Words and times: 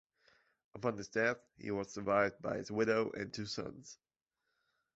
Upon 0.73 0.97
his 0.97 1.09
death 1.09 1.37
he 1.59 1.69
was 1.69 1.91
survived 1.93 2.41
by 2.41 2.57
his 2.57 2.71
widow 2.71 3.11
and 3.11 3.31
two 3.31 3.45
sons. 3.45 3.99